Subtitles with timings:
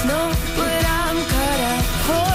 [0.00, 2.31] snow, but I'm cut out for.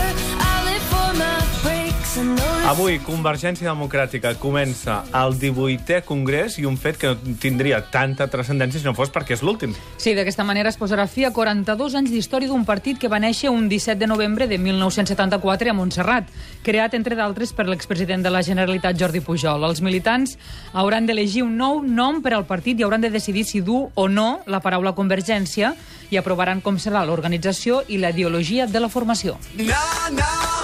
[2.68, 8.82] Avui, Convergència Democràtica comença el 18è Congrés i un fet que no tindria tanta transcendència
[8.82, 9.72] si no fos perquè és l'últim.
[9.96, 13.54] Sí, d'aquesta manera es posarà fi a 42 anys d'història d'un partit que va néixer
[13.56, 16.28] un 17 de novembre de 1974 a Montserrat,
[16.68, 19.64] creat, entre d'altres, per l'expresident de la Generalitat, Jordi Pujol.
[19.64, 20.36] Els militants
[20.74, 24.10] hauran d'elegir un nou nom per al partit i hauran de decidir si dur o
[24.12, 25.72] no la paraula convergència
[26.12, 29.40] i aprovaran com serà l'organització i la ideologia de la formació.
[29.56, 30.57] No, no,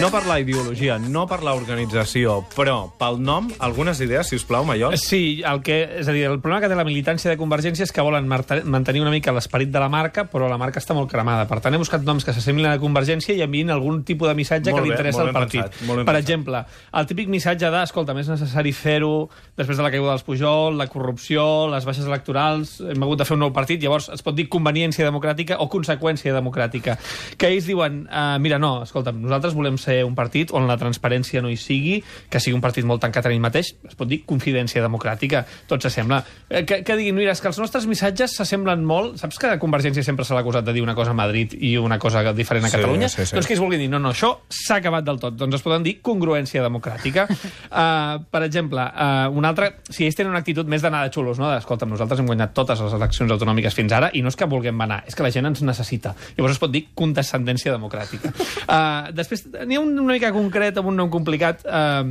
[0.00, 4.64] No per la ideologia, no per l'organització, però pel nom, algunes idees, si us plau,
[4.66, 4.96] Mallol?
[4.98, 7.92] Sí, el que, és a dir, el problema que té la militància de Convergència és
[7.94, 11.46] que volen mantenir una mica l'esperit de la marca, però la marca està molt cremada.
[11.46, 14.34] Per tant, he buscat noms que s'assemblin a la Convergència i enviïn algun tipus de
[14.38, 15.62] missatge Molt que li interessa al partit.
[15.62, 16.20] pensat, per pensat.
[16.24, 16.64] exemple,
[16.98, 20.88] el típic missatge de, escolta, més necessari fer-ho després de la caiguda dels Pujol, la
[20.90, 24.48] corrupció, les baixes electorals, hem hagut de fer un nou partit, llavors es pot dir
[24.50, 26.98] conveniència democràtica o conseqüència democràtica.
[27.36, 31.42] Que ells diuen, uh, mira, no, escolta, nosaltres volem ser un partit on la transparència
[31.44, 31.98] no hi sigui,
[32.32, 35.82] que sigui un partit molt tancat en ell mateix, es pot dir confidència democràtica, tot
[35.84, 36.22] s'assembla.
[36.48, 39.18] Eh, que, que diguin, mira, és que els nostres missatges s'assemblen molt...
[39.20, 41.76] Saps que a Convergència sempre se l'ha acusat de dir una cosa a Madrid i
[41.76, 43.08] una cosa diferent a Sí, Catalunya?
[43.08, 43.34] sí, sí.
[43.36, 45.36] Doncs que ells vulguin dir, no, no, això s'ha acabat del tot.
[45.36, 47.26] Doncs es poden dir congruència democràtica.
[47.28, 49.74] uh, per exemple, uh, un altre...
[49.90, 51.50] Si ells tenen una actitud més d'anar de xulos, no?
[51.52, 54.80] d'escolta, nosaltres hem guanyat totes les eleccions autonòmiques fins ara i no és que vulguem
[54.86, 56.14] anar, és que la gent ens necessita.
[56.36, 56.86] Llavors es pot dir
[57.26, 58.32] condescendència democràtica.
[58.66, 62.04] Uh, després, n'hi ha un una mica concret, amb un nom complicat, uh,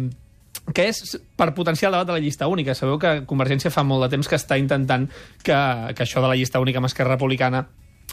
[0.74, 2.76] que és per potenciar el debat de la llista única.
[2.76, 5.08] Sabeu que Convergència fa molt de temps que està intentant
[5.44, 5.56] que,
[5.96, 7.66] que això de la llista única amb Esquerra Republicana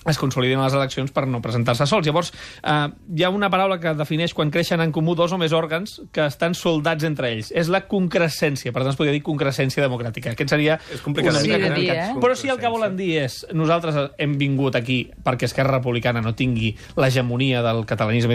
[0.08, 2.06] es consolidin les eleccions per no presentar-se sols.
[2.06, 5.52] Llavors, eh, hi ha una paraula que defineix quan creixen en comú dos o més
[5.54, 7.52] òrgans que estan soldats entre ells.
[7.54, 10.32] És la concrescència, per tant es podria dir concrescència democràtica.
[10.32, 11.32] Aquest seria És complicat.
[11.32, 12.14] una Sí, dir, eh?
[12.20, 16.34] Però si el que volen dir és nosaltres hem vingut aquí perquè Esquerra Republicana no
[16.34, 18.34] tingui l'hegemonia del catalanisme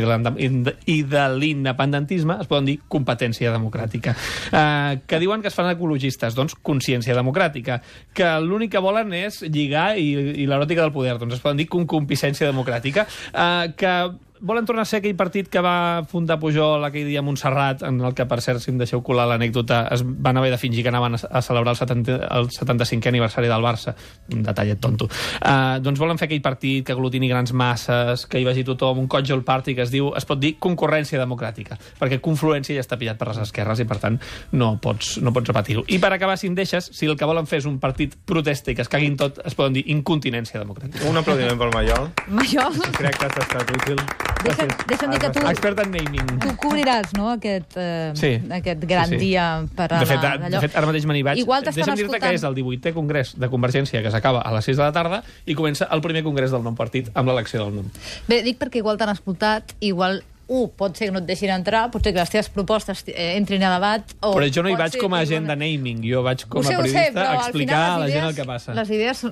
[0.85, 4.15] i de l'independentisme, es poden dir competència democràtica.
[4.51, 7.81] Uh, que diuen que es fan ecologistes, doncs consciència democràtica.
[8.13, 10.09] Que l'únic que volen és lligar i,
[10.43, 13.07] i l'eròtica del poder, doncs es poden dir concupiscència democràtica.
[13.33, 13.93] Uh, que
[14.41, 17.99] volen tornar a ser aquell partit que va fundar Pujol aquell dia a Montserrat, en
[18.01, 20.91] el que, per cert, si em deixeu colar l'anècdota, es van haver de fingir que
[20.91, 23.95] anaven a, a celebrar el, 70, el 75è aniversari del Barça.
[24.33, 25.09] Un detallet tonto.
[25.41, 29.09] Uh, doncs volen fer aquell partit que aglutini grans masses, que hi vagi tothom, un
[29.11, 33.19] cotgel party que es diu, es pot dir concurrència democràtica, perquè confluència ja està pillat
[33.19, 34.19] per les esquerres i, per tant,
[34.53, 35.85] no pots, no pots repetir-ho.
[35.87, 38.71] I per acabar, si em deixes, si el que volen fer és un partit protesta
[38.71, 41.05] i que es caguin tot, es poden dir incontinència democràtica.
[41.09, 42.11] Un aplaudiment pel Mallol.
[42.27, 44.26] Major, Crec que t'ha estat útil.
[44.43, 46.39] Deixa'm, deixa'm dir que tu, Expert en naming.
[46.39, 48.31] tu cobriràs no, aquest, eh, Sí.
[48.51, 49.19] aquest gran Sí, sí.
[49.25, 51.37] dia per a De fet, la, de fet, ara mateix me n'hi vaig.
[51.39, 52.57] Igual t'estan Deixa'm dir-te que és escoltant.
[52.57, 55.87] el 18è congrés de Convergència que s'acaba a les 6 de la tarda i comença
[55.91, 57.91] el primer congrés del nou partit amb l'elecció del nom.
[58.27, 61.89] Bé, dic perquè igual t'han escoltat, igual un, pot ser que no et deixin entrar,
[61.91, 64.13] pot ser que les teves propostes eh, entrin a debat...
[64.21, 66.71] O Però jo no hi vaig com a agent de naming, jo vaig com sé,
[66.73, 68.45] a sé, periodista però a al explicar final a la les gent el idees- que
[68.47, 68.73] passa.
[68.73, 69.25] Les idees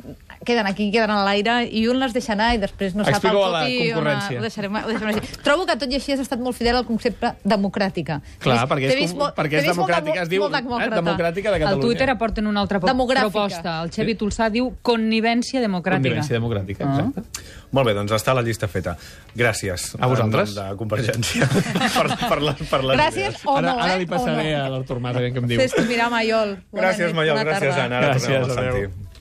[0.46, 3.16] queden aquí, queden a l'aire, i un les deixa anar i després no sap el
[3.16, 3.78] Explico a la copy...
[3.80, 4.40] on concurrència.
[4.40, 5.40] Ho deixarem, ho deixarem així.
[5.48, 8.20] Trobo que tot i així has estat molt fidel al concepte democràtica.
[8.44, 10.62] Clar, vist- perquè és vist com- molt- perquè és molt democràtica, es diu, molt eh,
[10.62, 11.00] demòcrata.
[11.02, 11.86] democràtica de Al Catalunya.
[11.88, 13.82] Twitter aporten una altra proposta.
[13.84, 16.04] El Xevi Tulsà diu connivència democràtica.
[16.04, 17.00] Convivència democràtica, Ah.
[17.00, 17.24] exacte.
[17.72, 18.98] Molt bé, doncs està la llista feta.
[19.36, 19.96] Gràcies.
[20.00, 20.54] A vosaltres.
[20.56, 20.76] nom De
[21.06, 21.48] Convergència.
[21.96, 23.46] per, per, la, per les Gràcies idees.
[23.46, 24.02] o ara, no, ara eh?
[24.02, 24.60] li passaré no.
[24.60, 25.62] a l'Artur Mas, a veure què em diu.
[25.62, 26.56] Fes tu mirar Maiol.
[26.76, 27.82] Gràcies, bona Gràcies.
[27.86, 28.00] Anna.
[28.02, 28.80] Ara Gràcies, tornem a adéu.
[28.86, 29.05] sentir.